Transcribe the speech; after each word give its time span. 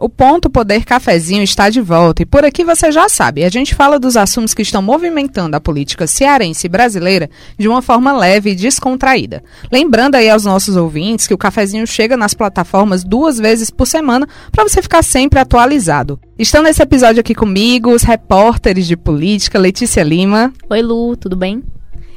O 0.00 0.08
Ponto 0.08 0.48
Poder 0.48 0.86
Cafezinho 0.86 1.42
está 1.42 1.68
de 1.68 1.78
volta 1.78 2.22
e 2.22 2.26
por 2.26 2.42
aqui 2.42 2.64
você 2.64 2.90
já 2.90 3.06
sabe, 3.06 3.44
a 3.44 3.50
gente 3.50 3.74
fala 3.74 3.98
dos 3.98 4.16
assuntos 4.16 4.54
que 4.54 4.62
estão 4.62 4.80
movimentando 4.80 5.54
a 5.54 5.60
política 5.60 6.06
cearense 6.06 6.66
e 6.66 6.70
brasileira 6.70 7.28
de 7.58 7.68
uma 7.68 7.82
forma 7.82 8.10
leve 8.10 8.52
e 8.52 8.54
descontraída. 8.54 9.44
Lembrando 9.70 10.14
aí 10.14 10.30
aos 10.30 10.46
nossos 10.46 10.74
ouvintes 10.74 11.26
que 11.26 11.34
o 11.34 11.38
cafezinho 11.38 11.86
chega 11.86 12.16
nas 12.16 12.32
plataformas 12.32 13.04
duas 13.04 13.36
vezes 13.36 13.68
por 13.70 13.86
semana 13.86 14.26
para 14.50 14.66
você 14.66 14.80
ficar 14.80 15.02
sempre 15.02 15.38
atualizado. 15.38 16.18
Estão 16.38 16.62
nesse 16.62 16.82
episódio 16.82 17.20
aqui 17.20 17.34
comigo 17.34 17.92
os 17.92 18.02
repórteres 18.02 18.86
de 18.86 18.96
política 18.96 19.58
Letícia 19.58 20.02
Lima. 20.02 20.50
Oi 20.70 20.80
Lu, 20.80 21.14
tudo 21.14 21.36
bem? 21.36 21.62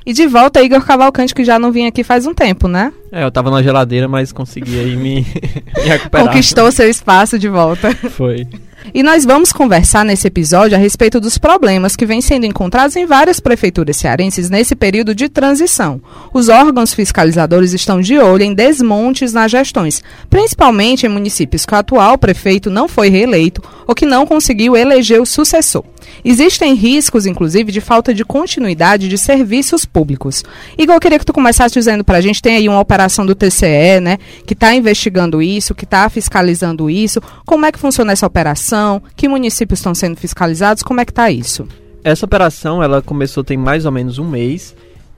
E 0.05 0.13
de 0.13 0.25
volta 0.25 0.63
Igor 0.63 0.85
Cavalcante, 0.85 1.35
que 1.35 1.43
já 1.43 1.59
não 1.59 1.69
vinha 1.69 1.89
aqui 1.89 2.01
faz 2.01 2.25
um 2.25 2.33
tempo, 2.33 2.69
né? 2.69 2.93
É, 3.15 3.23
eu 3.23 3.31
tava 3.31 3.51
na 3.51 3.61
geladeira, 3.61 4.07
mas 4.07 4.31
consegui 4.31 4.79
aí 4.79 4.95
me, 4.95 5.17
me 5.77 5.83
recuperar. 5.83 6.25
Conquistou 6.25 6.71
seu 6.71 6.89
espaço 6.89 7.37
de 7.37 7.47
volta. 7.47 7.93
Foi. 8.09 8.47
E 8.91 9.03
nós 9.03 9.23
vamos 9.23 9.53
conversar 9.53 10.03
nesse 10.03 10.27
episódio 10.27 10.75
a 10.75 10.79
respeito 10.79 11.19
dos 11.19 11.37
problemas 11.37 11.95
que 11.95 12.05
vêm 12.05 12.21
sendo 12.21 12.45
encontrados 12.45 12.95
em 12.95 13.05
várias 13.05 13.39
prefeituras 13.39 13.97
cearenses 13.97 14.49
nesse 14.49 14.75
período 14.75 15.13
de 15.13 15.29
transição. 15.29 16.01
Os 16.33 16.49
órgãos 16.49 16.93
fiscalizadores 16.93 17.71
estão 17.71 18.01
de 18.01 18.17
olho 18.17 18.43
em 18.43 18.53
desmontes 18.53 19.31
nas 19.31 19.51
gestões, 19.51 20.03
principalmente 20.29 21.05
em 21.05 21.09
municípios 21.09 21.65
que 21.65 21.73
o 21.73 21.77
atual 21.77 22.17
prefeito 22.17 22.69
não 22.69 22.87
foi 22.87 23.09
reeleito 23.09 23.61
ou 23.87 23.95
que 23.95 24.05
não 24.05 24.25
conseguiu 24.25 24.75
eleger 24.75 25.21
o 25.21 25.25
sucessor. 25.25 25.83
Existem 26.25 26.73
riscos, 26.73 27.25
inclusive, 27.25 27.71
de 27.71 27.79
falta 27.79 28.13
de 28.13 28.25
continuidade 28.25 29.07
de 29.07 29.17
serviços 29.17 29.85
públicos. 29.85 30.43
Igor, 30.77 30.95
eu 30.95 30.99
queria 30.99 31.19
que 31.19 31.25
tu 31.25 31.33
começasse 31.33 31.73
dizendo 31.73 32.03
para 32.03 32.17
a 32.17 32.21
gente, 32.21 32.41
tem 32.41 32.55
aí 32.57 32.67
uma 32.67 32.79
operação 32.79 33.02
do 33.25 33.35
TCE, 33.35 33.99
né, 34.01 34.17
que 34.45 34.53
está 34.53 34.73
investigando 34.73 35.41
isso, 35.41 35.75
que 35.75 35.85
está 35.85 36.09
fiscalizando 36.09 36.89
isso. 36.89 37.21
Como 37.45 37.65
é 37.65 37.71
que 37.71 37.79
funciona 37.79 38.11
essa 38.11 38.27
operação? 38.27 39.01
Que 39.15 39.27
municípios 39.27 39.79
estão 39.79 39.93
sendo 39.93 40.17
fiscalizados? 40.17 40.83
Como 40.83 40.99
é 41.01 41.05
que 41.05 41.11
está 41.11 41.29
isso? 41.29 41.67
Essa 42.03 42.25
operação, 42.25 42.83
ela 42.83 43.01
começou 43.01 43.43
tem 43.43 43.57
mais 43.57 43.85
ou 43.85 43.91
menos 43.91 44.19
um 44.19 44.27
mês 44.27 44.75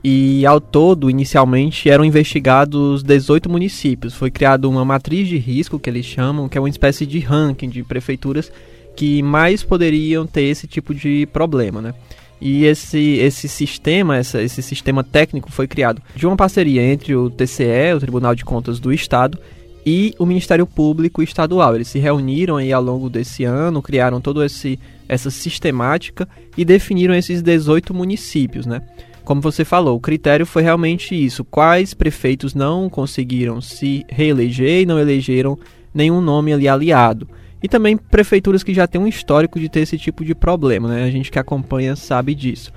e 0.08 0.46
ao 0.46 0.60
todo, 0.60 1.10
inicialmente, 1.10 1.90
eram 1.90 2.04
investigados 2.04 3.02
18 3.02 3.50
municípios. 3.50 4.14
Foi 4.14 4.30
criada 4.30 4.68
uma 4.68 4.84
matriz 4.84 5.26
de 5.26 5.36
risco, 5.36 5.80
que 5.80 5.90
eles 5.90 6.06
chamam, 6.06 6.48
que 6.48 6.56
é 6.56 6.60
uma 6.60 6.68
espécie 6.68 7.04
de 7.04 7.18
ranking 7.18 7.68
de 7.68 7.82
prefeituras 7.82 8.52
que 8.94 9.20
mais 9.20 9.64
poderiam 9.64 10.26
ter 10.26 10.44
esse 10.44 10.66
tipo 10.66 10.94
de 10.94 11.26
problema, 11.32 11.82
né? 11.82 11.92
E 12.40 12.64
esse, 12.64 13.18
esse 13.18 13.48
sistema, 13.48 14.16
essa, 14.16 14.42
esse 14.42 14.62
sistema 14.62 15.02
técnico 15.02 15.50
foi 15.50 15.66
criado 15.66 16.02
de 16.14 16.26
uma 16.26 16.36
parceria 16.36 16.82
entre 16.82 17.14
o 17.14 17.30
TCE, 17.30 17.94
o 17.94 18.00
Tribunal 18.00 18.34
de 18.34 18.44
Contas 18.44 18.78
do 18.78 18.92
Estado, 18.92 19.38
e 19.86 20.14
o 20.18 20.26
Ministério 20.26 20.66
Público 20.66 21.22
Estadual. 21.22 21.74
Eles 21.76 21.88
se 21.88 21.98
reuniram 21.98 22.56
aí 22.56 22.72
ao 22.72 22.82
longo 22.82 23.08
desse 23.08 23.44
ano, 23.44 23.80
criaram 23.80 24.20
toda 24.20 24.44
essa 24.44 25.30
sistemática 25.30 26.28
e 26.56 26.64
definiram 26.64 27.14
esses 27.14 27.40
18 27.40 27.94
municípios, 27.94 28.66
né? 28.66 28.82
Como 29.24 29.40
você 29.40 29.64
falou, 29.64 29.96
o 29.96 30.00
critério 30.00 30.44
foi 30.44 30.62
realmente 30.62 31.14
isso: 31.14 31.44
quais 31.44 31.94
prefeitos 31.94 32.54
não 32.54 32.90
conseguiram 32.90 33.60
se 33.60 34.04
reeleger 34.08 34.82
e 34.82 34.86
não 34.86 34.98
elegeram 34.98 35.58
nenhum 35.94 36.20
nome 36.20 36.52
ali 36.52 36.68
aliado. 36.68 37.28
E 37.62 37.68
também 37.68 37.96
prefeituras 37.96 38.62
que 38.62 38.74
já 38.74 38.86
têm 38.86 39.00
um 39.00 39.06
histórico 39.06 39.58
de 39.58 39.68
ter 39.68 39.80
esse 39.80 39.98
tipo 39.98 40.24
de 40.24 40.34
problema, 40.34 40.88
né? 40.88 41.04
A 41.04 41.10
gente 41.10 41.30
que 41.30 41.38
acompanha 41.38 41.96
sabe 41.96 42.34
disso. 42.34 42.72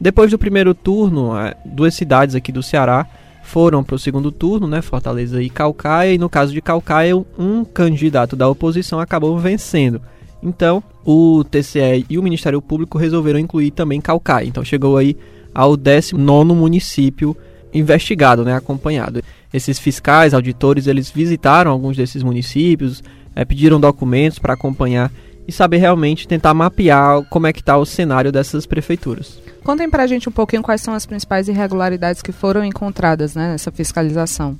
Depois 0.00 0.30
do 0.30 0.38
primeiro 0.38 0.72
turno, 0.72 1.32
duas 1.64 1.94
cidades 1.94 2.34
aqui 2.34 2.50
do 2.50 2.62
Ceará 2.62 3.06
foram 3.42 3.82
para 3.82 3.96
o 3.96 3.98
segundo 3.98 4.30
turno, 4.30 4.66
né? 4.66 4.80
Fortaleza 4.80 5.42
e 5.42 5.50
Calcaia. 5.50 6.14
E 6.14 6.18
no 6.18 6.28
caso 6.28 6.52
de 6.52 6.62
Calcaia, 6.62 7.16
um 7.38 7.64
candidato 7.64 8.36
da 8.36 8.48
oposição 8.48 9.00
acabou 9.00 9.36
vencendo. 9.38 10.00
Então, 10.42 10.82
o 11.04 11.44
TCE 11.44 12.06
e 12.08 12.18
o 12.18 12.22
Ministério 12.22 12.62
Público 12.62 12.96
resolveram 12.96 13.38
incluir 13.38 13.72
também 13.72 14.00
Calcaia. 14.00 14.46
Então, 14.46 14.64
chegou 14.64 14.96
aí 14.96 15.16
ao 15.54 15.76
19 15.76 16.54
município 16.54 17.36
investigado, 17.74 18.44
né, 18.44 18.54
acompanhado. 18.54 19.22
Esses 19.52 19.78
fiscais, 19.78 20.32
auditores, 20.32 20.86
eles 20.86 21.10
visitaram 21.10 21.70
alguns 21.70 21.96
desses 21.96 22.22
municípios, 22.22 23.02
é, 23.40 23.44
pediram 23.46 23.80
documentos 23.80 24.38
para 24.38 24.52
acompanhar 24.52 25.10
e 25.48 25.52
saber 25.52 25.78
realmente 25.78 26.28
tentar 26.28 26.52
mapear 26.52 27.22
como 27.30 27.46
é 27.46 27.54
que 27.54 27.60
está 27.60 27.78
o 27.78 27.86
cenário 27.86 28.30
dessas 28.30 28.66
prefeituras. 28.66 29.40
Contem 29.64 29.88
para 29.88 30.02
a 30.02 30.06
gente 30.06 30.28
um 30.28 30.32
pouquinho 30.32 30.62
quais 30.62 30.82
são 30.82 30.92
as 30.92 31.06
principais 31.06 31.48
irregularidades 31.48 32.20
que 32.20 32.32
foram 32.32 32.62
encontradas 32.62 33.34
né, 33.34 33.52
nessa 33.52 33.72
fiscalização. 33.72 34.58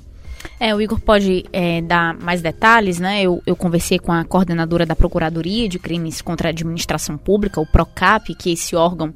É, 0.59 0.73
o 0.73 0.81
Igor 0.81 0.99
pode 0.99 1.45
é, 1.53 1.83
dar 1.83 2.15
mais 2.15 2.41
detalhes, 2.41 2.97
né? 2.97 3.21
Eu, 3.21 3.43
eu 3.45 3.55
conversei 3.55 3.99
com 3.99 4.11
a 4.11 4.25
coordenadora 4.25 4.87
da 4.87 4.95
Procuradoria 4.95 5.69
de 5.69 5.77
Crimes 5.77 6.19
contra 6.19 6.49
a 6.49 6.51
Administração 6.51 7.15
Pública, 7.15 7.61
o 7.61 7.67
PROCAP, 7.67 8.33
que 8.33 8.49
é 8.49 8.53
esse 8.53 8.75
órgão 8.75 9.13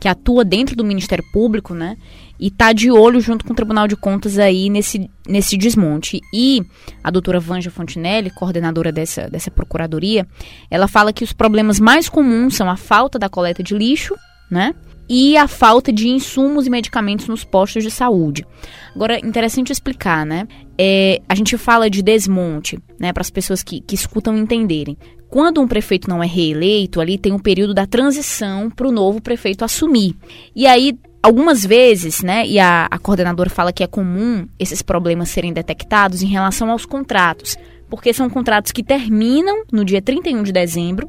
que 0.00 0.08
atua 0.08 0.44
dentro 0.44 0.74
do 0.74 0.84
Ministério 0.84 1.24
Público, 1.32 1.72
né? 1.72 1.96
E 2.38 2.50
tá 2.50 2.72
de 2.72 2.90
olho 2.90 3.20
junto 3.20 3.44
com 3.44 3.52
o 3.52 3.56
Tribunal 3.56 3.86
de 3.86 3.96
Contas 3.96 4.38
aí 4.38 4.68
nesse, 4.68 5.10
nesse 5.26 5.56
desmonte. 5.56 6.20
E 6.32 6.62
a 7.02 7.10
doutora 7.10 7.38
Vanja 7.38 7.70
Fontinelli, 7.70 8.30
coordenadora 8.30 8.90
dessa, 8.90 9.28
dessa 9.28 9.50
procuradoria, 9.50 10.26
ela 10.70 10.88
fala 10.88 11.12
que 11.12 11.24
os 11.24 11.32
problemas 11.32 11.78
mais 11.78 12.08
comuns 12.08 12.56
são 12.56 12.68
a 12.68 12.76
falta 12.76 13.18
da 13.18 13.28
coleta 13.28 13.62
de 13.62 13.74
lixo, 13.74 14.14
né? 14.50 14.74
E 15.08 15.36
a 15.36 15.46
falta 15.46 15.92
de 15.92 16.08
insumos 16.08 16.66
e 16.66 16.70
medicamentos 16.70 17.28
nos 17.28 17.44
postos 17.44 17.82
de 17.82 17.90
saúde. 17.90 18.46
Agora, 18.94 19.18
interessante 19.18 19.70
explicar, 19.70 20.24
né? 20.24 20.48
É, 20.78 21.20
a 21.28 21.34
gente 21.34 21.58
fala 21.58 21.90
de 21.90 22.02
desmonte, 22.02 22.78
né? 22.98 23.12
Para 23.12 23.20
as 23.20 23.30
pessoas 23.30 23.62
que, 23.62 23.80
que 23.80 23.94
escutam 23.94 24.36
entenderem. 24.36 24.96
Quando 25.28 25.60
um 25.60 25.66
prefeito 25.66 26.08
não 26.08 26.22
é 26.22 26.26
reeleito, 26.26 27.00
ali 27.00 27.18
tem 27.18 27.32
um 27.32 27.38
período 27.38 27.74
da 27.74 27.86
transição 27.86 28.70
para 28.70 28.86
o 28.86 28.92
novo 28.92 29.20
prefeito 29.20 29.64
assumir. 29.64 30.16
E 30.54 30.64
aí, 30.64 30.96
algumas 31.24 31.64
vezes, 31.64 32.22
né, 32.22 32.46
e 32.46 32.58
a, 32.58 32.86
a 32.90 32.98
coordenadora 32.98 33.48
fala 33.48 33.72
que 33.72 33.82
é 33.82 33.86
comum 33.86 34.46
esses 34.58 34.82
problemas 34.82 35.30
serem 35.30 35.54
detectados 35.54 36.22
em 36.22 36.26
relação 36.26 36.70
aos 36.70 36.84
contratos, 36.84 37.56
porque 37.88 38.12
são 38.12 38.28
contratos 38.28 38.70
que 38.70 38.82
terminam 38.82 39.64
no 39.72 39.86
dia 39.86 40.02
31 40.02 40.42
de 40.42 40.52
dezembro. 40.52 41.08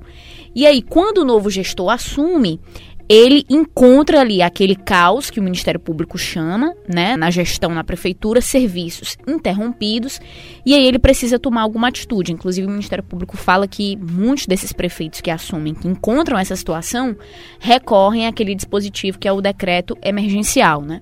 E 0.55 0.65
aí, 0.65 0.81
quando 0.81 1.17
o 1.17 1.25
novo 1.25 1.49
gestor 1.49 1.89
assume, 1.89 2.61
ele 3.07 3.45
encontra 3.49 4.21
ali 4.21 4.41
aquele 4.41 4.75
caos 4.75 5.29
que 5.29 5.39
o 5.39 5.43
Ministério 5.43 5.79
Público 5.79 6.17
chama, 6.17 6.73
né, 6.88 7.16
na 7.16 7.29
gestão 7.29 7.69
na 7.69 7.83
prefeitura, 7.83 8.41
serviços 8.41 9.17
interrompidos, 9.27 10.19
e 10.66 10.73
aí 10.73 10.85
ele 10.85 10.97
precisa 10.97 11.38
tomar 11.38 11.61
alguma 11.61 11.88
atitude. 11.88 12.33
Inclusive, 12.33 12.65
o 12.65 12.69
Ministério 12.69 13.03
Público 13.03 13.38
fala 13.38 13.67
que 13.67 13.95
muitos 13.97 14.47
desses 14.47 14.73
prefeitos 14.73 15.21
que 15.21 15.29
assumem, 15.29 15.75
que 15.75 15.88
encontram 15.88 16.38
essa 16.38 16.55
situação, 16.55 17.15
recorrem 17.59 18.25
àquele 18.25 18.55
dispositivo 18.55 19.19
que 19.19 19.27
é 19.27 19.31
o 19.31 19.41
decreto 19.41 19.95
emergencial, 20.01 20.81
né? 20.81 21.01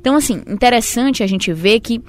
Então, 0.00 0.16
assim, 0.16 0.42
interessante 0.46 1.22
a 1.22 1.26
gente 1.26 1.52
ver 1.52 1.80
que 1.80 2.00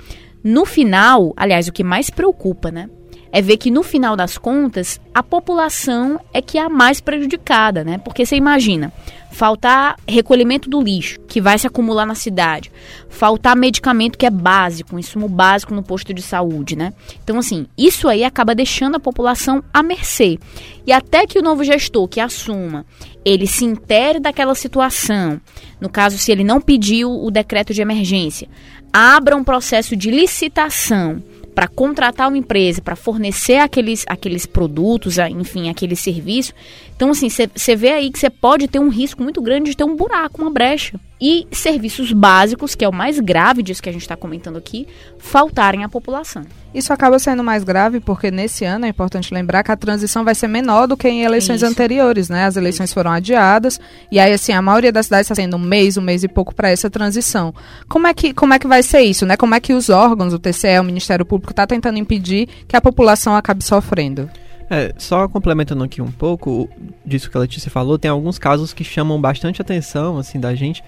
no 0.44 0.66
final, 0.66 1.34
aliás, 1.36 1.68
o 1.68 1.74
que 1.74 1.84
mais 1.84 2.10
preocupa, 2.10 2.70
né? 2.72 2.90
É 3.36 3.42
ver 3.42 3.58
que 3.58 3.70
no 3.70 3.84
final 3.84 4.16
das 4.16 4.38
contas 4.38 4.98
a 5.14 5.22
população 5.22 6.18
é 6.34 6.42
que 6.42 6.58
é 6.58 6.62
a 6.62 6.70
mais 6.70 7.02
prejudicada, 7.02 7.84
né? 7.84 7.98
Porque 7.98 8.26
você 8.26 8.38
imagina, 8.38 8.94
faltar 9.30 9.98
recolhimento 10.08 10.70
do 10.70 10.82
lixo, 10.82 11.20
que 11.28 11.42
vai 11.42 11.60
se 11.60 11.68
acumular 11.68 12.06
na 12.06 12.16
cidade, 12.16 12.72
faltar 13.10 13.54
medicamento 13.54 14.18
que 14.18 14.26
é 14.26 14.30
básico, 14.30 14.96
um 14.96 15.00
insumo 15.00 15.28
básico 15.28 15.76
no 15.76 15.84
posto 15.84 16.14
de 16.14 16.22
saúde, 16.22 16.78
né? 16.78 16.94
Então, 17.26 17.38
assim, 17.38 17.68
isso 17.78 18.08
aí 18.08 18.24
acaba 18.24 18.56
deixando 18.56 18.96
a 18.96 19.02
população 19.02 19.62
à 19.74 19.84
mercê. 19.84 20.40
E 20.88 20.94
até 20.94 21.28
que 21.28 21.38
o 21.38 21.44
novo 21.44 21.62
gestor 21.62 22.08
que 22.08 22.22
assuma, 22.22 22.86
ele 23.26 23.48
se 23.48 23.66
intere 23.66 24.18
daquela 24.18 24.56
situação, 24.56 25.42
no 25.82 25.90
caso, 25.90 26.18
se 26.18 26.32
ele 26.32 26.46
não 26.46 26.62
pediu 26.62 27.12
o 27.12 27.30
decreto 27.30 27.74
de 27.74 27.82
emergência, 27.82 28.48
abra 28.94 29.36
um 29.36 29.44
processo 29.44 29.94
de 29.94 30.10
licitação 30.10 31.22
para 31.56 31.70
contratar 31.70 32.28
uma 32.28 32.38
empresa, 32.38 32.82
para 32.82 32.98
fornecer 32.98 33.60
aqueles, 33.60 34.04
aqueles 34.08 34.46
produtos, 34.46 35.18
enfim, 35.18 35.70
aquele 35.70 35.96
serviço. 35.96 36.54
Então, 36.96 37.12
assim, 37.12 37.30
você 37.30 37.76
vê 37.76 37.94
aí 37.94 38.12
que 38.12 38.20
você 38.20 38.30
pode 38.30 38.68
ter 38.68 38.80
um 38.80 38.90
risco 38.90 39.24
muito 39.24 39.42
grande 39.42 39.72
de 39.72 39.78
ter 39.78 39.86
um 39.86 39.96
buraco, 39.96 40.42
uma 40.42 40.52
brecha. 40.52 41.00
E 41.20 41.48
serviços 41.52 42.12
básicos, 42.12 42.76
que 42.76 42.84
é 42.84 42.90
o 42.90 42.94
mais 42.94 43.20
grave 43.20 43.64
disso 43.64 43.82
que 43.82 43.90
a 43.90 43.92
gente 43.92 44.02
está 44.02 44.18
comentando 44.18 44.58
aqui, 44.58 44.86
faltarem 45.18 45.84
à 45.84 45.90
população. 45.90 46.44
Isso 46.74 46.92
acaba 46.92 47.18
sendo 47.20 47.42
mais 47.42 47.64
grave 47.64 48.02
porque 48.02 48.30
nesse 48.30 48.66
ano 48.66 48.86
é 48.86 48.90
importante 48.90 49.34
lembrar 49.34 49.64
que 49.64 49.72
a 49.72 49.78
transição 49.78 50.26
vai 50.26 50.36
ser 50.36 50.48
menor 50.48 50.88
do 50.88 50.98
que 50.98 51.08
em 51.08 51.24
eleições 51.24 51.62
Isso. 51.62 51.72
anteriores, 51.72 52.28
né? 52.28 52.44
As 52.44 52.58
eleições 52.58 52.90
Isso. 52.90 52.94
foram 52.94 53.12
adiadas 53.12 53.80
e 54.12 54.20
aí 54.20 54.34
assim 54.34 54.52
a 54.52 54.62
maioria 54.62 54.92
das 54.92 55.06
cidades 55.06 55.32
está 55.32 55.36
sendo 55.36 55.56
um 55.56 55.60
mês, 55.60 55.96
um 55.96 56.02
mês 56.02 56.24
e 56.26 56.28
pouco 56.28 56.54
para 56.54 56.70
essa 56.70 56.90
transição. 56.90 57.54
Como 57.88 58.08
é 58.08 58.14
que 58.14 58.34
como 58.34 58.54
é 58.54 58.60
que 58.60 58.68
vai 58.68 58.84
ser 58.84 59.02
isso, 59.02 59.26
né? 59.26 59.38
Como 59.38 59.56
é 59.56 59.60
que 59.62 59.74
os 59.74 59.90
órgãos, 59.90 60.34
o 60.34 60.40
TCE, 60.40 60.78
o 60.80 60.84
Ministério 60.84 61.26
Público 61.26 61.54
está 61.54 61.66
tentando 61.66 61.98
impedir 61.98 62.48
que 62.68 62.76
a 62.76 62.82
população 62.82 63.36
acabe 63.38 63.64
sofrendo? 63.64 64.30
É, 64.70 64.94
só 64.98 65.28
complementando 65.28 65.84
aqui 65.84 66.02
um 66.02 66.12
pouco 66.12 66.70
disso 67.06 67.30
que 67.30 67.38
a 67.38 67.40
Letícia 67.40 67.70
falou, 67.70 68.00
tem 68.00 68.10
alguns 68.10 68.40
casos 68.40 68.74
que 68.74 68.84
chamam 68.84 69.22
bastante 69.22 69.62
atenção, 69.62 70.18
assim, 70.18 70.40
da 70.40 70.56
gente, 70.56 70.84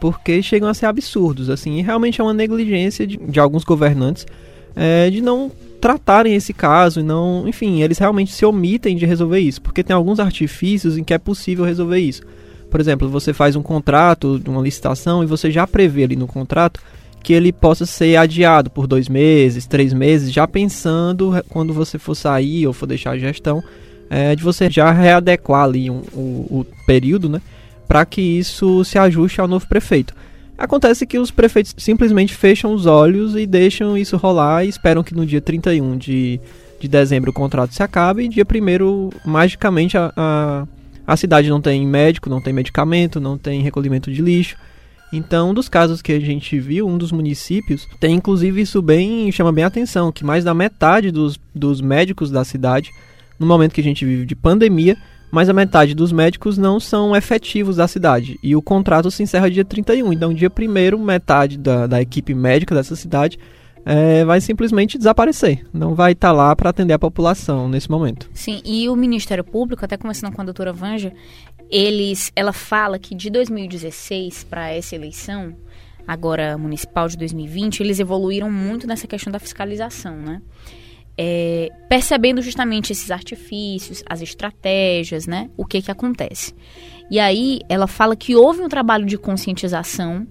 porque 0.00 0.42
chegam 0.42 0.68
a 0.68 0.74
ser 0.74 0.86
absurdos, 0.86 1.50
assim, 1.50 1.78
e 1.78 1.82
realmente 1.82 2.20
é 2.20 2.24
uma 2.24 2.34
negligência 2.34 3.06
de, 3.06 3.16
de 3.16 3.38
alguns 3.38 3.64
governantes 3.64 4.26
é, 4.74 5.10
de 5.10 5.20
não 5.20 5.50
tratarem 5.80 6.34
esse 6.34 6.52
caso 6.52 7.00
e 7.00 7.02
não, 7.02 7.48
enfim, 7.48 7.82
eles 7.82 7.98
realmente 7.98 8.32
se 8.32 8.44
omitem 8.44 8.96
de 8.96 9.06
resolver 9.06 9.40
isso, 9.40 9.62
porque 9.62 9.82
tem 9.82 9.94
alguns 9.94 10.20
artifícios 10.20 10.98
em 10.98 11.04
que 11.04 11.14
é 11.14 11.18
possível 11.18 11.64
resolver 11.64 11.98
isso. 11.98 12.22
Por 12.70 12.80
exemplo, 12.80 13.08
você 13.08 13.32
faz 13.32 13.56
um 13.56 13.62
contrato, 13.62 14.40
uma 14.46 14.62
licitação 14.62 15.22
e 15.22 15.26
você 15.26 15.50
já 15.50 15.66
prevê 15.66 16.04
ali 16.04 16.16
no 16.16 16.26
contrato 16.26 16.80
que 17.22 17.32
ele 17.32 17.52
possa 17.52 17.84
ser 17.84 18.16
adiado 18.16 18.70
por 18.70 18.86
dois 18.86 19.08
meses, 19.08 19.66
três 19.66 19.92
meses, 19.92 20.32
já 20.32 20.46
pensando 20.46 21.32
quando 21.48 21.72
você 21.72 21.98
for 21.98 22.14
sair 22.14 22.66
ou 22.66 22.72
for 22.72 22.86
deixar 22.86 23.10
a 23.12 23.18
gestão, 23.18 23.62
é, 24.08 24.34
de 24.34 24.42
você 24.42 24.70
já 24.70 24.90
readequar 24.90 25.64
ali 25.64 25.90
um, 25.90 26.02
o, 26.12 26.60
o 26.60 26.66
período, 26.86 27.28
né, 27.28 27.40
para 27.90 28.06
que 28.06 28.20
isso 28.20 28.84
se 28.84 28.96
ajuste 28.96 29.40
ao 29.40 29.48
novo 29.48 29.66
prefeito. 29.66 30.14
Acontece 30.56 31.04
que 31.04 31.18
os 31.18 31.32
prefeitos 31.32 31.74
simplesmente 31.76 32.32
fecham 32.32 32.72
os 32.72 32.86
olhos 32.86 33.34
e 33.34 33.44
deixam 33.48 33.98
isso 33.98 34.16
rolar 34.16 34.64
e 34.64 34.68
esperam 34.68 35.02
que 35.02 35.12
no 35.12 35.26
dia 35.26 35.40
31 35.40 35.98
de, 35.98 36.40
de 36.78 36.86
dezembro 36.86 37.32
o 37.32 37.34
contrato 37.34 37.74
se 37.74 37.82
acabe 37.82 38.22
e 38.22 38.28
dia 38.28 38.44
1 38.44 39.10
magicamente 39.28 39.98
a, 39.98 40.12
a, 40.16 40.68
a 41.04 41.16
cidade 41.16 41.50
não 41.50 41.60
tem 41.60 41.84
médico, 41.84 42.30
não 42.30 42.40
tem 42.40 42.52
medicamento, 42.52 43.18
não 43.18 43.36
tem 43.36 43.60
recolhimento 43.60 44.12
de 44.12 44.22
lixo. 44.22 44.56
Então, 45.12 45.50
um 45.50 45.54
dos 45.54 45.68
casos 45.68 46.00
que 46.00 46.12
a 46.12 46.20
gente 46.20 46.60
viu, 46.60 46.86
um 46.86 46.96
dos 46.96 47.10
municípios, 47.10 47.88
tem 47.98 48.14
inclusive 48.14 48.60
isso 48.60 48.80
bem, 48.80 49.32
chama 49.32 49.50
bem 49.50 49.64
a 49.64 49.66
atenção, 49.66 50.12
que 50.12 50.24
mais 50.24 50.44
da 50.44 50.54
metade 50.54 51.10
dos, 51.10 51.40
dos 51.52 51.80
médicos 51.80 52.30
da 52.30 52.44
cidade, 52.44 52.92
no 53.36 53.48
momento 53.48 53.74
que 53.74 53.80
a 53.80 53.84
gente 53.84 54.04
vive 54.04 54.24
de 54.24 54.36
pandemia, 54.36 54.96
mas 55.30 55.48
a 55.48 55.52
metade 55.52 55.94
dos 55.94 56.12
médicos 56.12 56.58
não 56.58 56.80
são 56.80 57.14
efetivos 57.14 57.76
da 57.76 57.86
cidade. 57.86 58.38
E 58.42 58.56
o 58.56 58.62
contrato 58.62 59.10
se 59.10 59.22
encerra 59.22 59.50
dia 59.50 59.64
31. 59.64 60.12
Então, 60.12 60.34
dia 60.34 60.50
1 60.50 60.98
metade 60.98 61.56
da, 61.56 61.86
da 61.86 62.00
equipe 62.02 62.34
médica 62.34 62.74
dessa 62.74 62.96
cidade 62.96 63.38
é, 63.84 64.24
vai 64.24 64.40
simplesmente 64.40 64.98
desaparecer. 64.98 65.66
Não 65.72 65.94
vai 65.94 66.12
estar 66.12 66.28
tá 66.28 66.32
lá 66.32 66.54
para 66.54 66.70
atender 66.70 66.94
a 66.94 66.98
população 66.98 67.68
nesse 67.68 67.90
momento. 67.90 68.28
Sim, 68.34 68.60
e 68.64 68.88
o 68.88 68.96
Ministério 68.96 69.44
Público, 69.44 69.84
até 69.84 69.96
conversando 69.96 70.34
com 70.34 70.40
a 70.42 70.44
doutora 70.44 70.72
Vanja, 70.72 71.12
eles, 71.70 72.32
ela 72.34 72.52
fala 72.52 72.98
que 72.98 73.14
de 73.14 73.30
2016 73.30 74.44
para 74.44 74.70
essa 74.70 74.94
eleição, 74.94 75.54
agora 76.06 76.58
municipal 76.58 77.08
de 77.08 77.16
2020, 77.16 77.80
eles 77.80 78.00
evoluíram 78.00 78.50
muito 78.50 78.86
nessa 78.86 79.06
questão 79.06 79.32
da 79.32 79.38
fiscalização, 79.38 80.16
né? 80.16 80.42
É, 81.22 81.70
percebendo 81.86 82.40
justamente 82.40 82.92
esses 82.92 83.10
artifícios, 83.10 84.02
as 84.08 84.22
estratégias, 84.22 85.26
né? 85.26 85.50
O 85.54 85.66
que 85.66 85.82
que 85.82 85.90
acontece. 85.90 86.54
E 87.10 87.20
aí 87.20 87.60
ela 87.68 87.86
fala 87.86 88.16
que 88.16 88.34
houve 88.34 88.62
um 88.62 88.70
trabalho 88.70 89.04
de 89.04 89.18
conscientização 89.18 90.26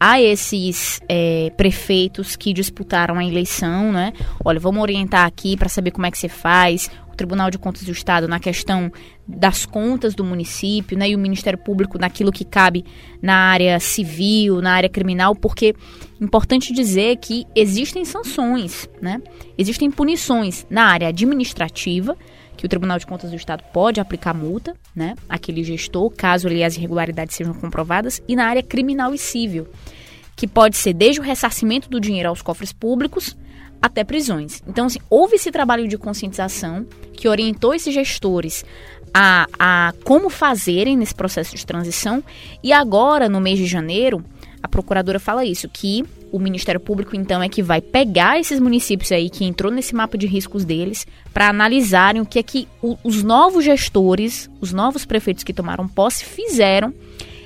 a 0.00 0.22
esses 0.22 0.98
é, 1.10 1.52
prefeitos 1.58 2.36
que 2.36 2.54
disputaram 2.54 3.18
a 3.18 3.24
eleição, 3.24 3.92
né? 3.92 4.14
Olha, 4.42 4.58
vamos 4.58 4.80
orientar 4.80 5.26
aqui 5.26 5.58
para 5.58 5.68
saber 5.68 5.90
como 5.90 6.06
é 6.06 6.10
que 6.10 6.16
você 6.16 6.28
faz, 6.30 6.90
Tribunal 7.14 7.50
de 7.50 7.58
Contas 7.58 7.84
do 7.84 7.92
Estado 7.92 8.28
na 8.28 8.38
questão 8.38 8.92
das 9.26 9.64
contas 9.64 10.14
do 10.14 10.24
município, 10.24 10.98
né, 10.98 11.08
e 11.08 11.14
o 11.14 11.18
Ministério 11.18 11.58
Público 11.58 11.98
naquilo 11.98 12.30
que 12.30 12.44
cabe 12.44 12.84
na 13.22 13.34
área 13.34 13.80
civil, 13.80 14.60
na 14.60 14.72
área 14.72 14.88
criminal, 14.88 15.34
porque 15.34 15.74
importante 16.20 16.72
dizer 16.72 17.16
que 17.16 17.46
existem 17.54 18.04
sanções, 18.04 18.88
né? 19.00 19.20
Existem 19.56 19.90
punições 19.90 20.66
na 20.68 20.86
área 20.86 21.08
administrativa, 21.08 22.16
que 22.56 22.66
o 22.66 22.68
Tribunal 22.68 22.98
de 22.98 23.06
Contas 23.06 23.30
do 23.30 23.36
Estado 23.36 23.64
pode 23.72 24.00
aplicar 24.00 24.34
multa, 24.34 24.74
né, 24.94 25.14
àquele 25.28 25.64
gestor, 25.64 26.10
caso 26.10 26.46
ali 26.46 26.62
as 26.62 26.76
irregularidades 26.76 27.34
sejam 27.34 27.54
comprovadas, 27.54 28.22
e 28.28 28.36
na 28.36 28.46
área 28.46 28.62
criminal 28.62 29.12
e 29.14 29.18
civil, 29.18 29.66
que 30.36 30.46
pode 30.46 30.76
ser 30.76 30.92
desde 30.92 31.20
o 31.20 31.24
ressarcimento 31.24 31.88
do 31.88 32.00
dinheiro 32.00 32.28
aos 32.28 32.42
cofres 32.42 32.72
públicos 32.72 33.36
até 33.84 34.02
prisões. 34.02 34.62
Então, 34.66 34.86
assim, 34.86 34.98
houve 35.10 35.36
esse 35.36 35.52
trabalho 35.52 35.86
de 35.86 35.98
conscientização 35.98 36.86
que 37.12 37.28
orientou 37.28 37.74
esses 37.74 37.92
gestores 37.92 38.64
a, 39.12 39.46
a 39.58 39.92
como 40.04 40.30
fazerem 40.30 40.96
nesse 40.96 41.14
processo 41.14 41.54
de 41.54 41.66
transição. 41.66 42.24
E 42.62 42.72
agora, 42.72 43.28
no 43.28 43.42
mês 43.42 43.58
de 43.58 43.66
janeiro, 43.66 44.24
a 44.62 44.66
procuradora 44.66 45.20
fala 45.20 45.44
isso, 45.44 45.68
que 45.68 46.02
o 46.32 46.38
Ministério 46.38 46.80
Público, 46.80 47.14
então, 47.14 47.42
é 47.42 47.48
que 47.50 47.62
vai 47.62 47.82
pegar 47.82 48.40
esses 48.40 48.58
municípios 48.58 49.12
aí 49.12 49.28
que 49.28 49.44
entrou 49.44 49.70
nesse 49.70 49.94
mapa 49.94 50.16
de 50.16 50.26
riscos 50.26 50.64
deles 50.64 51.06
para 51.34 51.50
analisarem 51.50 52.22
o 52.22 52.26
que 52.26 52.38
é 52.38 52.42
que 52.42 52.66
os 52.82 53.22
novos 53.22 53.66
gestores, 53.66 54.48
os 54.62 54.72
novos 54.72 55.04
prefeitos 55.04 55.44
que 55.44 55.52
tomaram 55.52 55.86
posse 55.86 56.24
fizeram 56.24 56.94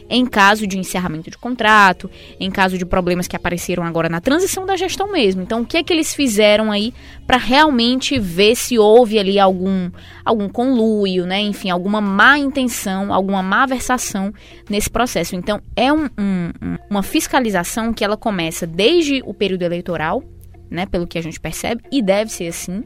em 0.08 0.24
caso 0.24 0.66
de 0.66 0.78
encerramento 0.78 1.30
de 1.30 1.36
contrato, 1.36 2.10
em 2.40 2.50
caso 2.50 2.78
de 2.78 2.86
problemas 2.86 3.28
que 3.28 3.36
apareceram 3.36 3.84
agora 3.84 4.08
na 4.08 4.20
transição 4.20 4.64
da 4.64 4.76
gestão 4.76 5.12
mesmo. 5.12 5.42
Então, 5.42 5.62
o 5.62 5.66
que 5.66 5.76
é 5.76 5.82
que 5.82 5.92
eles 5.92 6.14
fizeram 6.14 6.72
aí 6.72 6.94
para 7.26 7.36
realmente 7.36 8.18
ver 8.18 8.56
se 8.56 8.78
houve 8.78 9.18
ali 9.18 9.38
algum 9.38 9.90
algum 10.24 10.48
conluio, 10.48 11.26
né? 11.26 11.40
Enfim, 11.40 11.70
alguma 11.70 12.00
má 12.00 12.38
intenção, 12.38 13.12
alguma 13.12 13.42
má 13.42 13.66
versação 13.66 14.32
nesse 14.68 14.90
processo. 14.90 15.36
Então, 15.36 15.60
é 15.76 15.92
um, 15.92 16.04
um, 16.18 16.76
uma 16.90 17.02
fiscalização 17.02 17.92
que 17.92 18.04
ela 18.04 18.16
começa 18.16 18.66
desde 18.66 19.22
o 19.24 19.34
período 19.34 19.62
eleitoral, 19.62 20.22
né? 20.70 20.86
Pelo 20.86 21.06
que 21.06 21.18
a 21.18 21.22
gente 21.22 21.40
percebe, 21.40 21.82
e 21.90 22.02
deve 22.02 22.30
ser 22.30 22.48
assim, 22.48 22.84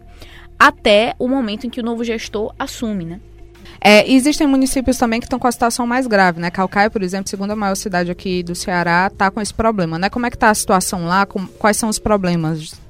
até 0.59 1.15
o 1.19 1.29
momento 1.29 1.67
em 1.67 1.71
que 1.71 1.81
o 1.81 1.85
novo 1.85 2.05
gestor 2.05 2.55
assume, 2.59 3.05
né? 3.05 3.21
É, 3.85 4.09
existem 4.09 4.47
municípios 4.47 4.97
também 4.97 5.19
que 5.19 5.27
estão 5.27 5.41
com 5.41 5.49
a 5.49 5.53
situação 5.53 5.85
mais 5.85 6.07
grave, 6.07 6.41
né? 6.41 6.51
Calcaia, 6.51 6.89
por 6.89 7.03
exemplo, 7.03 7.29
segunda 7.29 7.57
maior 7.57 7.75
cidade 7.75 8.13
aqui 8.13 8.41
do 8.41 8.55
Ceará, 8.55 9.11
está 9.13 9.29
com 9.29 9.41
esse 9.41 9.53
problema, 9.53 9.99
né? 9.99 10.09
Como 10.09 10.25
é 10.25 10.31
que 10.31 10.37
está 10.37 10.51
a 10.51 10.55
situação 10.55 11.05
lá? 11.05 11.27
Com, 11.27 11.47
quais 11.47 11.77
são 11.77 11.89
os 11.89 11.99
problemas? 11.99 12.81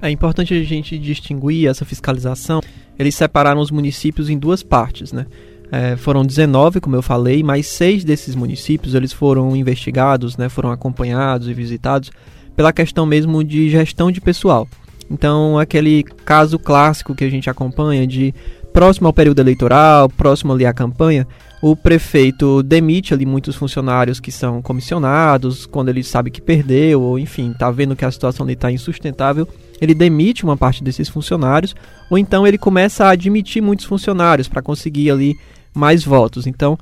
É 0.00 0.10
importante 0.10 0.54
a 0.54 0.62
gente 0.62 0.98
distinguir 0.98 1.68
essa 1.68 1.84
fiscalização. 1.84 2.62
Eles 2.98 3.14
separaram 3.14 3.60
os 3.60 3.70
municípios 3.70 4.30
em 4.30 4.38
duas 4.38 4.62
partes, 4.62 5.12
né? 5.12 5.26
É, 5.70 5.96
foram 5.96 6.24
19, 6.24 6.80
como 6.80 6.96
eu 6.96 7.02
falei, 7.02 7.42
mas 7.42 7.66
seis 7.66 8.02
desses 8.02 8.34
municípios 8.34 8.94
eles 8.94 9.12
foram 9.12 9.54
investigados, 9.54 10.38
né? 10.38 10.48
Foram 10.48 10.70
acompanhados 10.70 11.46
e 11.46 11.52
visitados 11.52 12.10
pela 12.56 12.72
questão 12.72 13.04
mesmo 13.04 13.44
de 13.44 13.68
gestão 13.68 14.10
de 14.10 14.20
pessoal. 14.20 14.66
Então, 15.10 15.58
aquele 15.58 16.02
caso 16.02 16.58
clássico 16.58 17.14
que 17.14 17.24
a 17.24 17.30
gente 17.30 17.50
acompanha 17.50 18.06
de 18.06 18.34
próximo 18.72 19.06
ao 19.06 19.12
período 19.12 19.40
eleitoral, 19.40 20.08
próximo 20.08 20.52
ali 20.52 20.64
à 20.64 20.72
campanha, 20.72 21.26
o 21.62 21.76
prefeito 21.76 22.62
demite 22.62 23.14
ali 23.14 23.24
muitos 23.24 23.54
funcionários 23.54 24.18
que 24.18 24.32
são 24.32 24.60
comissionados, 24.60 25.64
quando 25.66 25.90
ele 25.90 26.02
sabe 26.02 26.30
que 26.30 26.40
perdeu, 26.40 27.00
ou 27.00 27.18
enfim, 27.18 27.52
está 27.52 27.70
vendo 27.70 27.94
que 27.94 28.04
a 28.04 28.10
situação 28.10 28.44
ali 28.44 28.54
está 28.54 28.72
insustentável, 28.72 29.46
ele 29.80 29.94
demite 29.94 30.44
uma 30.44 30.56
parte 30.56 30.82
desses 30.82 31.08
funcionários, 31.08 31.74
ou 32.10 32.18
então 32.18 32.46
ele 32.46 32.58
começa 32.58 33.04
a 33.04 33.10
admitir 33.10 33.62
muitos 33.62 33.86
funcionários 33.86 34.48
para 34.48 34.62
conseguir 34.62 35.10
ali 35.10 35.36
mais 35.74 36.04
votos. 36.04 36.46
Então, 36.46 36.78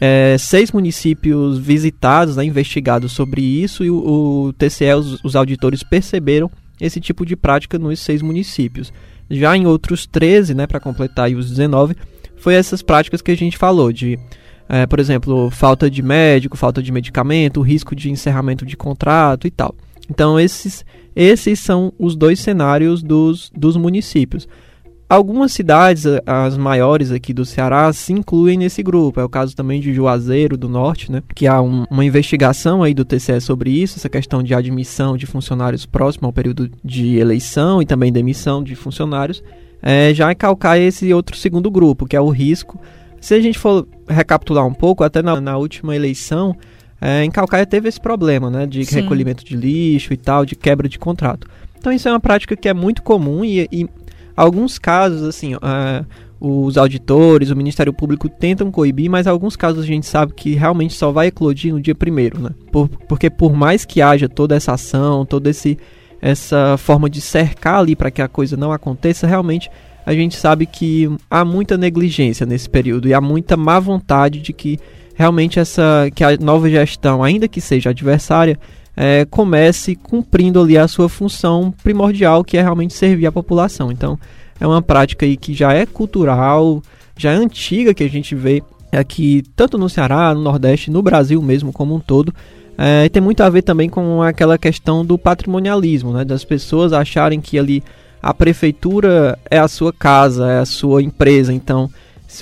é, 0.00 0.36
seis 0.38 0.72
municípios 0.72 1.58
visitados, 1.58 2.36
né, 2.36 2.44
investigados 2.44 3.12
sobre 3.12 3.40
isso, 3.40 3.84
e 3.84 3.90
o, 3.90 3.96
o 4.48 4.52
TCE, 4.52 4.92
os, 4.94 5.24
os 5.24 5.36
auditores 5.36 5.82
perceberam 5.82 6.50
esse 6.80 7.00
tipo 7.00 7.24
de 7.24 7.36
prática 7.36 7.78
nos 7.78 8.00
seis 8.00 8.22
municípios. 8.22 8.92
Já 9.30 9.56
em 9.56 9.66
outros 9.66 10.06
13, 10.06 10.54
né, 10.54 10.66
para 10.66 10.80
completar 10.80 11.30
os 11.30 11.48
19, 11.48 11.94
foi 12.36 12.54
essas 12.54 12.82
práticas 12.82 13.20
que 13.20 13.30
a 13.30 13.36
gente 13.36 13.58
falou, 13.58 13.92
de, 13.92 14.18
é, 14.68 14.86
por 14.86 14.98
exemplo, 14.98 15.50
falta 15.50 15.90
de 15.90 16.02
médico, 16.02 16.56
falta 16.56 16.82
de 16.82 16.92
medicamento, 16.92 17.60
risco 17.60 17.94
de 17.94 18.10
encerramento 18.10 18.64
de 18.64 18.76
contrato 18.76 19.46
e 19.46 19.50
tal. 19.50 19.74
Então, 20.08 20.40
esses, 20.40 20.84
esses 21.14 21.60
são 21.60 21.92
os 21.98 22.16
dois 22.16 22.40
cenários 22.40 23.02
dos, 23.02 23.50
dos 23.54 23.76
municípios. 23.76 24.48
Algumas 25.08 25.52
cidades, 25.52 26.04
as 26.26 26.58
maiores 26.58 27.10
aqui 27.10 27.32
do 27.32 27.46
Ceará, 27.46 27.90
se 27.94 28.12
incluem 28.12 28.58
nesse 28.58 28.82
grupo. 28.82 29.18
É 29.18 29.24
o 29.24 29.28
caso 29.28 29.56
também 29.56 29.80
de 29.80 29.94
Juazeiro 29.94 30.54
do 30.54 30.68
Norte, 30.68 31.10
né? 31.10 31.22
Que 31.34 31.46
há 31.46 31.62
um, 31.62 31.84
uma 31.90 32.04
investigação 32.04 32.82
aí 32.82 32.92
do 32.92 33.06
TCE 33.06 33.40
sobre 33.40 33.70
isso, 33.70 33.98
essa 33.98 34.10
questão 34.10 34.42
de 34.42 34.54
admissão 34.54 35.16
de 35.16 35.24
funcionários 35.24 35.86
próximo 35.86 36.26
ao 36.26 36.32
período 36.32 36.70
de 36.84 37.16
eleição 37.16 37.80
e 37.80 37.86
também 37.86 38.12
demissão 38.12 38.62
de 38.62 38.74
funcionários. 38.74 39.42
É, 39.80 40.12
já 40.12 40.34
calcar 40.34 40.78
esse 40.78 41.10
outro 41.14 41.36
segundo 41.38 41.70
grupo, 41.70 42.04
que 42.04 42.14
é 42.14 42.20
o 42.20 42.28
risco. 42.28 42.78
Se 43.18 43.32
a 43.32 43.40
gente 43.40 43.58
for 43.58 43.88
recapitular 44.06 44.66
um 44.66 44.74
pouco, 44.74 45.04
até 45.04 45.22
na, 45.22 45.40
na 45.40 45.56
última 45.56 45.96
eleição, 45.96 46.54
é, 47.00 47.24
em 47.24 47.30
Calcaia 47.30 47.64
teve 47.64 47.88
esse 47.88 48.00
problema, 48.00 48.50
né? 48.50 48.66
De 48.66 48.84
Sim. 48.84 48.96
recolhimento 48.96 49.42
de 49.42 49.56
lixo 49.56 50.12
e 50.12 50.18
tal, 50.18 50.44
de 50.44 50.54
quebra 50.54 50.86
de 50.86 50.98
contrato. 50.98 51.48
Então 51.78 51.92
isso 51.92 52.08
é 52.08 52.12
uma 52.12 52.20
prática 52.20 52.54
que 52.54 52.68
é 52.68 52.74
muito 52.74 53.02
comum 53.02 53.42
e, 53.44 53.68
e 53.72 53.88
Alguns 54.38 54.78
casos, 54.78 55.24
assim, 55.24 55.56
uh, 55.56 56.06
os 56.40 56.78
auditores, 56.78 57.50
o 57.50 57.56
Ministério 57.56 57.92
Público 57.92 58.28
tentam 58.28 58.70
coibir, 58.70 59.10
mas 59.10 59.26
alguns 59.26 59.56
casos 59.56 59.82
a 59.82 59.86
gente 59.86 60.06
sabe 60.06 60.32
que 60.32 60.54
realmente 60.54 60.94
só 60.94 61.10
vai 61.10 61.26
eclodir 61.26 61.74
no 61.74 61.80
dia 61.80 61.92
primeiro, 61.92 62.40
né? 62.40 62.50
Por, 62.70 62.88
porque 63.08 63.28
por 63.28 63.52
mais 63.52 63.84
que 63.84 64.00
haja 64.00 64.28
toda 64.28 64.54
essa 64.54 64.74
ação, 64.74 65.26
toda 65.26 65.50
esse, 65.50 65.76
essa 66.22 66.76
forma 66.76 67.10
de 67.10 67.20
cercar 67.20 67.80
ali 67.80 67.96
para 67.96 68.12
que 68.12 68.22
a 68.22 68.28
coisa 68.28 68.56
não 68.56 68.70
aconteça, 68.70 69.26
realmente 69.26 69.68
a 70.06 70.12
gente 70.12 70.36
sabe 70.36 70.66
que 70.66 71.10
há 71.28 71.44
muita 71.44 71.76
negligência 71.76 72.46
nesse 72.46 72.70
período 72.70 73.08
e 73.08 73.14
há 73.14 73.20
muita 73.20 73.56
má 73.56 73.80
vontade 73.80 74.40
de 74.40 74.52
que 74.52 74.78
realmente 75.16 75.58
essa 75.58 76.08
que 76.14 76.22
a 76.22 76.36
nova 76.36 76.70
gestão, 76.70 77.24
ainda 77.24 77.48
que 77.48 77.60
seja 77.60 77.90
adversária, 77.90 78.56
é, 79.00 79.24
comece 79.30 79.94
cumprindo 79.94 80.60
ali 80.60 80.76
a 80.76 80.88
sua 80.88 81.08
função 81.08 81.72
primordial, 81.84 82.42
que 82.42 82.56
é 82.56 82.62
realmente 82.62 82.94
servir 82.94 83.26
a 83.26 83.32
população. 83.32 83.92
Então, 83.92 84.18
é 84.58 84.66
uma 84.66 84.82
prática 84.82 85.24
aí 85.24 85.36
que 85.36 85.54
já 85.54 85.72
é 85.72 85.86
cultural, 85.86 86.82
já 87.16 87.30
é 87.30 87.36
antiga 87.36 87.94
que 87.94 88.02
a 88.02 88.10
gente 88.10 88.34
vê 88.34 88.60
aqui 88.90 89.44
tanto 89.54 89.78
no 89.78 89.88
Ceará, 89.88 90.34
no 90.34 90.40
Nordeste, 90.40 90.90
no 90.90 91.00
Brasil 91.00 91.40
mesmo 91.40 91.72
como 91.72 91.94
um 91.94 92.00
todo. 92.00 92.34
É, 92.76 93.04
e 93.04 93.08
tem 93.08 93.22
muito 93.22 93.40
a 93.40 93.48
ver 93.48 93.62
também 93.62 93.88
com 93.88 94.20
aquela 94.20 94.58
questão 94.58 95.06
do 95.06 95.16
patrimonialismo, 95.16 96.12
né, 96.12 96.24
das 96.24 96.44
pessoas 96.44 96.92
acharem 96.92 97.40
que 97.40 97.56
ali 97.56 97.84
a 98.20 98.34
prefeitura 98.34 99.38
é 99.48 99.60
a 99.60 99.68
sua 99.68 99.92
casa, 99.92 100.50
é 100.50 100.58
a 100.58 100.66
sua 100.66 101.02
empresa, 101.02 101.52
então 101.52 101.88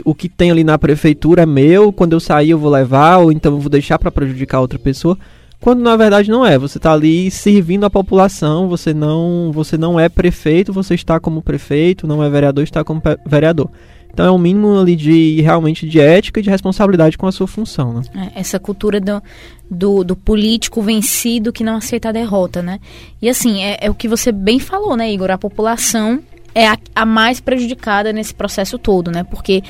o 0.05 0.15
que 0.15 0.29
tem 0.29 0.51
ali 0.51 0.65
na 0.65 0.79
prefeitura 0.79 1.43
é 1.43 1.47
meu, 1.47 1.93
quando 1.93 2.15
eu 2.15 2.21
sair 2.21 2.51
eu 2.51 2.59
vou 2.59 2.71
levar, 2.71 3.19
ou 3.19 3.31
então 3.31 3.53
eu 3.53 3.61
vou 3.61 3.71
deixar 3.71 3.99
para 3.99 4.11
prejudicar 4.11 4.61
outra 4.61 4.79
pessoa, 4.79 5.19
quando 5.61 5.81
na 5.81 5.97
verdade 5.97 6.31
não 6.31 6.45
é. 6.45 6.59
Você 6.59 6.79
está 6.79 6.93
ali 6.93 7.31
servindo 7.31 7.85
a 7.85 7.91
população, 7.91 8.69
você 8.69 8.93
não, 8.93 9.51
você 9.53 9.77
não 9.77 9.99
é 9.99 10.09
prefeito, 10.09 10.73
você 10.73 10.95
está 10.95 11.19
como 11.19 11.43
prefeito, 11.43 12.07
não 12.07 12.23
é 12.23 12.29
vereador, 12.29 12.65
está 12.65 12.85
como 12.85 13.03
vereador. 13.27 13.71
Então 14.17 14.25
é 14.25 14.31
um 14.31 14.39
mínimo 14.39 14.81
ali 14.81 14.97
de 14.97 15.43
realmente 15.43 15.87
de 15.87 16.01
ética 16.01 16.41
e 16.41 16.43
de 16.43 16.49
responsabilidade 16.49 17.19
com 17.19 17.27
a 17.27 17.33
sua 17.33 17.47
função. 17.47 17.93
Né? 17.93 18.03
É, 18.35 18.41
essa 18.41 18.59
cultura 18.59 18.99
do, 18.99 19.23
do, 19.71 20.03
do, 20.03 20.17
político 20.17 20.81
vencido 20.81 21.53
que 21.53 21.63
não 21.63 21.77
aceita 21.77 22.09
a 22.09 22.13
derrota, 22.13 22.63
né? 22.63 22.81
E 23.21 23.29
assim, 23.29 23.63
é, 23.63 23.77
é 23.79 23.91
o 23.91 23.95
que 23.95 24.09
você 24.09 24.33
bem 24.33 24.59
falou, 24.59 24.97
né, 24.97 25.13
Igor? 25.13 25.31
A 25.31 25.37
população 25.37 26.23
é 26.55 26.67
a, 26.67 26.79
a 26.95 27.05
mais 27.05 27.41
prejudicada 27.41 28.11
nesse 28.11 28.35
processo 28.35 28.79
todo, 28.79 29.11
né? 29.11 29.23
Porque 29.23 29.63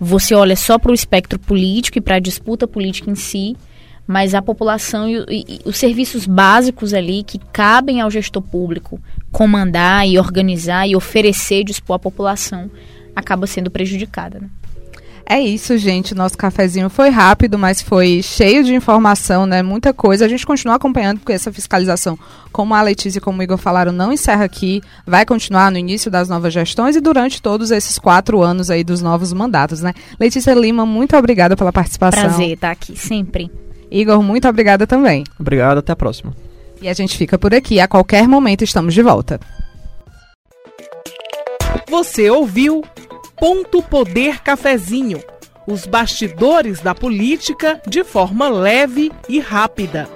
você 0.00 0.34
olha 0.34 0.56
só 0.56 0.78
para 0.78 0.92
o 0.92 0.94
espectro 0.94 1.38
político 1.38 1.98
e 1.98 2.00
para 2.00 2.16
a 2.16 2.20
disputa 2.20 2.66
política 2.66 3.10
em 3.10 3.14
si, 3.14 3.54
mas 4.10 4.34
a 4.34 4.42
população 4.42 5.08
e, 5.08 5.24
e, 5.28 5.44
e, 5.48 5.60
os 5.64 5.76
serviços 5.76 6.26
básicos 6.26 6.92
ali 6.92 7.22
que 7.22 7.38
cabem 7.52 8.00
ao 8.00 8.10
gestor 8.10 8.42
público 8.42 9.00
comandar 9.30 10.04
e 10.04 10.18
organizar 10.18 10.84
e 10.88 10.96
oferecer, 10.96 11.62
dispor 11.62 11.94
à 11.94 11.98
população, 12.00 12.68
acaba 13.14 13.46
sendo 13.46 13.70
prejudicada. 13.70 14.40
Né? 14.40 14.48
É 15.24 15.38
isso, 15.38 15.78
gente. 15.78 16.12
Nosso 16.12 16.36
cafezinho 16.36 16.90
foi 16.90 17.08
rápido, 17.08 17.56
mas 17.56 17.80
foi 17.80 18.20
cheio 18.20 18.64
de 18.64 18.74
informação, 18.74 19.46
né? 19.46 19.62
Muita 19.62 19.94
coisa. 19.94 20.24
A 20.24 20.28
gente 20.28 20.44
continua 20.44 20.74
acompanhando, 20.74 21.20
porque 21.20 21.32
essa 21.32 21.52
fiscalização, 21.52 22.18
como 22.50 22.74
a 22.74 22.82
Letícia 22.82 23.18
e 23.18 23.22
como 23.22 23.38
o 23.38 23.42
Igor 23.44 23.58
falaram, 23.58 23.92
não 23.92 24.12
encerra 24.12 24.44
aqui. 24.44 24.82
Vai 25.06 25.24
continuar 25.24 25.70
no 25.70 25.78
início 25.78 26.10
das 26.10 26.28
novas 26.28 26.52
gestões 26.52 26.96
e 26.96 27.00
durante 27.00 27.40
todos 27.40 27.70
esses 27.70 27.96
quatro 27.96 28.42
anos 28.42 28.70
aí 28.70 28.82
dos 28.82 29.00
novos 29.00 29.32
mandatos, 29.32 29.80
né? 29.80 29.94
Letícia 30.18 30.52
Lima, 30.52 30.84
muito 30.84 31.16
obrigada 31.16 31.56
pela 31.56 31.72
participação. 31.72 32.24
Prazer 32.24 32.54
estar 32.54 32.72
aqui, 32.72 32.96
sempre. 32.98 33.48
Igor, 33.90 34.22
muito 34.22 34.48
obrigada 34.48 34.86
também. 34.86 35.24
Obrigado, 35.38 35.78
até 35.78 35.92
a 35.92 35.96
próxima. 35.96 36.34
E 36.80 36.88
a 36.88 36.92
gente 36.92 37.16
fica 37.16 37.38
por 37.38 37.54
aqui. 37.54 37.80
A 37.80 37.88
qualquer 37.88 38.26
momento 38.26 38.62
estamos 38.62 38.94
de 38.94 39.02
volta. 39.02 39.40
Você 41.88 42.30
ouviu 42.30 42.82
Ponto 43.36 43.82
Poder 43.82 44.40
Cafezinho. 44.40 45.22
Os 45.66 45.86
bastidores 45.86 46.80
da 46.80 46.94
política 46.94 47.80
de 47.86 48.02
forma 48.04 48.48
leve 48.48 49.10
e 49.28 49.40
rápida. 49.40 50.08